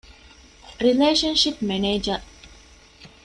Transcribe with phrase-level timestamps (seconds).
[0.85, 2.19] ރިލޭޝަންޝިޕް މެނޭޖަރ